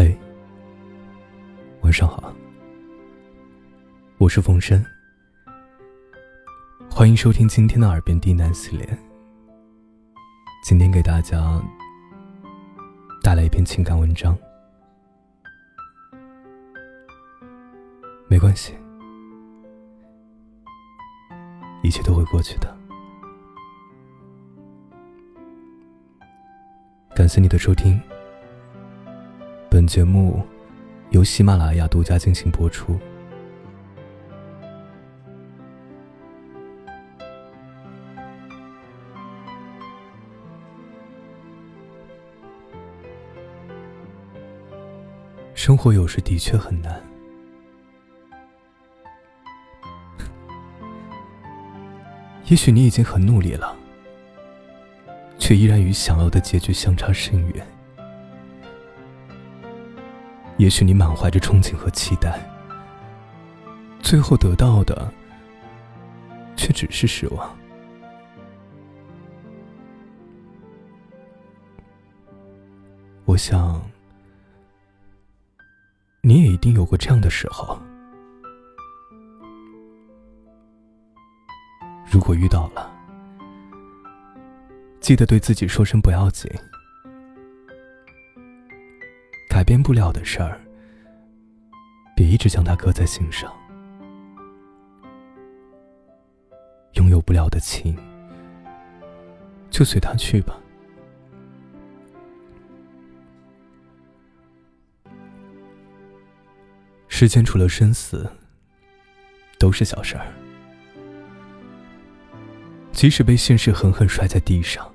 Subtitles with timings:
[0.00, 0.16] 嘿，
[1.80, 2.32] 晚上好，
[4.16, 4.80] 我是冯生，
[6.88, 8.88] 欢迎收听今天的耳边低喃系列。
[10.62, 11.60] 今天给大家
[13.24, 14.38] 带来一篇情感文章，
[18.28, 18.72] 没关系，
[21.82, 22.72] 一切都会过去的。
[27.16, 28.00] 感谢你的收听。
[29.78, 30.42] 本节目
[31.10, 32.98] 由喜马拉雅独家进行播出。
[45.54, 47.00] 生活有时的确很难，
[52.50, 53.76] 也许你已经很努力了，
[55.38, 57.64] 却依然与想要的结局相差甚远。
[60.58, 62.38] 也许你满怀着憧憬和期待，
[64.00, 65.10] 最后得到的
[66.56, 67.56] 却只是失望。
[73.24, 73.80] 我想，
[76.22, 77.80] 你也一定有过这样的时候。
[82.10, 82.90] 如果遇到了，
[84.98, 86.50] 记得对自己说声不要紧。
[89.58, 90.60] 改变不了的事儿，
[92.14, 93.50] 别一直将它搁在心上；
[96.92, 97.98] 拥有不了的情，
[99.68, 100.56] 就随他去吧。
[107.08, 108.30] 世间除了生死，
[109.58, 110.32] 都是小事儿。
[112.92, 114.88] 即使被现实狠狠摔在地上，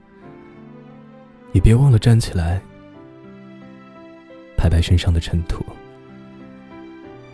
[1.51, 2.61] 也别忘了站起来。
[4.63, 5.61] 拍拍身上的尘土，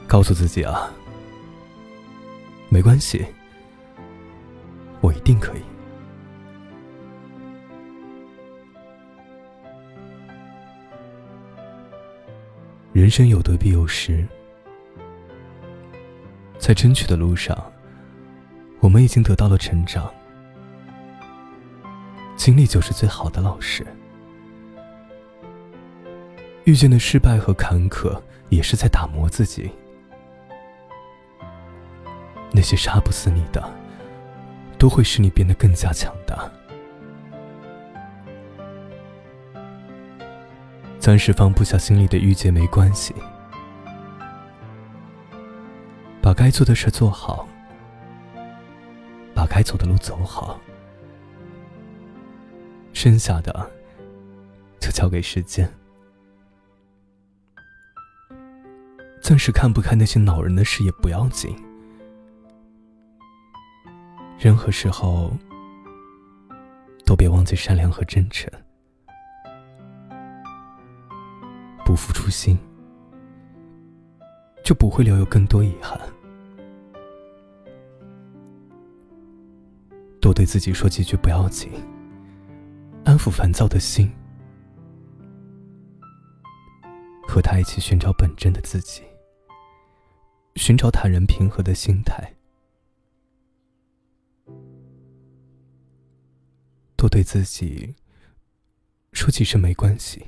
[0.07, 0.91] 告诉自己啊，
[2.69, 3.23] 没关系，
[4.99, 5.61] 我一定可以。
[12.93, 14.27] 人生有得必有失，
[16.57, 17.55] 在争取的路上，
[18.79, 20.11] 我们已经得到了成长，
[22.35, 23.85] 经历就是最好的老师。
[26.69, 28.15] 遇见的失败和坎坷，
[28.49, 29.71] 也是在打磨自己。
[32.51, 33.67] 那些杀不死你的，
[34.77, 36.47] 都会使你变得更加强大。
[40.99, 43.15] 暂时放不下心里的郁结没关系，
[46.21, 47.47] 把该做的事做好，
[49.33, 50.59] 把该走的路走好，
[52.93, 53.71] 剩下的
[54.79, 55.67] 就交给时间。
[59.29, 61.55] 暂时看不开那些恼人的事也不要紧，
[64.39, 65.31] 任何时候
[67.05, 68.51] 都别忘记善良和真诚，
[71.85, 72.57] 不负初心，
[74.63, 76.01] 就不会留有更多遗憾。
[80.19, 81.71] 多对自己说几句不要紧，
[83.05, 84.11] 安抚烦躁的心，
[87.27, 89.03] 和他一起寻找本真的自己。
[90.59, 92.35] 寻找坦然平和的心态，
[96.97, 97.95] 多对自己
[99.13, 100.27] 说几声没关系，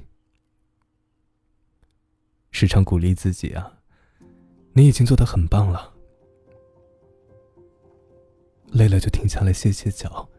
[2.50, 3.84] 时常鼓励自己啊，
[4.72, 5.94] 你已经做的很棒了，
[8.72, 10.30] 累了就停下来歇歇脚，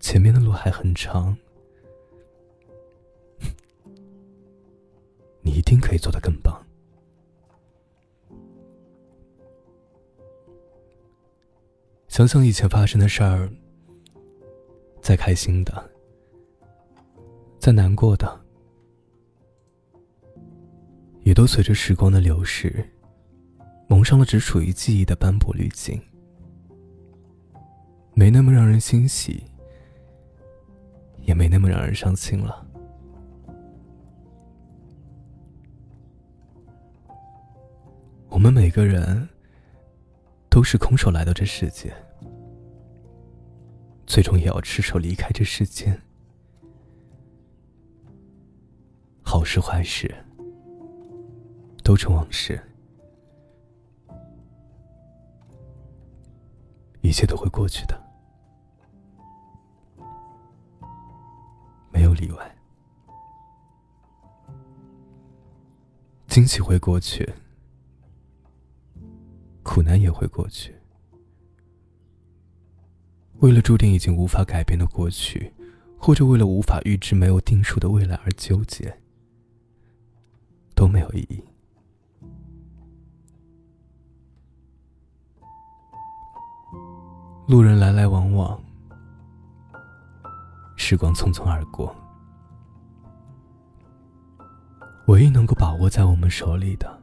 [0.00, 1.36] 前面的路还很长。
[5.66, 6.64] 定可以做得更棒。
[12.08, 13.50] 想想以前发生的事儿，
[15.02, 15.90] 再开心的，
[17.58, 18.40] 再难过的，
[21.24, 22.88] 也都随着时光的流逝，
[23.86, 26.00] 蒙上了只属于记忆的斑驳滤镜，
[28.14, 29.44] 没那么让人欣喜，
[31.20, 32.66] 也没那么让人伤心了。
[38.76, 39.26] 个人
[40.50, 41.96] 都是空手来到这世界，
[44.06, 45.98] 最终也要赤手离开这世间。
[49.22, 50.14] 好事坏事
[51.82, 52.60] 都成往事，
[57.00, 57.98] 一切都会过去的，
[61.90, 62.56] 没有例外。
[66.28, 67.26] 惊喜会过去，
[69.76, 70.74] 苦难也会过去。
[73.40, 75.52] 为了注定已经无法改变的过去，
[75.98, 78.98] 或者为了无法预知、没有定数的未来而纠结，
[80.74, 81.44] 都没有意义。
[87.46, 88.58] 路人来来往往，
[90.74, 91.94] 时光匆匆而过。
[95.08, 96.95] 唯一能够把握在我们手里的，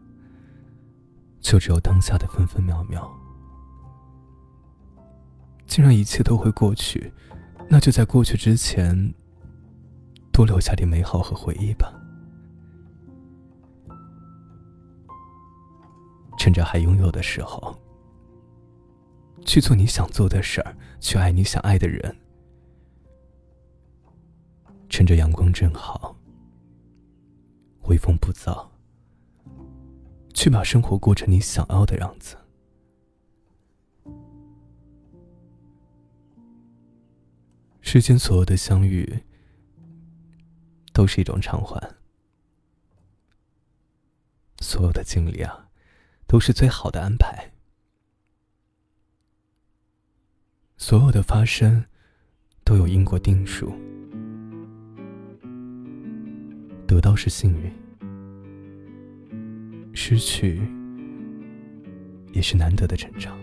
[1.43, 3.07] 就只有当下的分分秒秒。
[5.67, 7.13] 既然一切都会过去，
[7.69, 9.13] 那就在过去之前，
[10.31, 11.93] 多留下点美好和回忆吧。
[16.39, 17.77] 趁着还拥有的时候。
[19.45, 22.15] 去做你想做的事儿，去爱你想爱的人。
[24.87, 26.15] 趁着阳光正好，
[27.89, 28.65] 微风不燥，
[30.43, 32.35] 去把生活过成你想要的样子。
[37.79, 39.23] 世间所有的相遇，
[40.91, 41.79] 都是一种偿还；
[44.59, 45.69] 所有的经历啊，
[46.27, 47.53] 都是最好的安排。
[50.75, 51.85] 所有的发生
[52.65, 53.73] 都有因果定数，
[56.85, 57.73] 得到是幸运，
[59.93, 60.59] 失去
[62.31, 63.37] 也是难得的成长。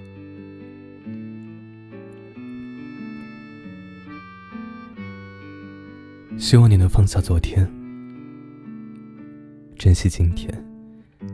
[6.37, 7.70] 希望你能放下昨天，
[9.76, 10.52] 珍惜今天，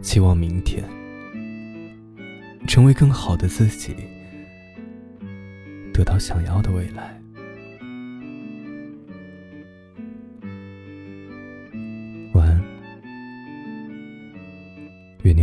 [0.03, 0.85] 期望明天，
[2.67, 3.95] 成为更好的自己。
[5.95, 7.19] 得到想要的未来。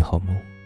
[0.04, 0.63] 好梦。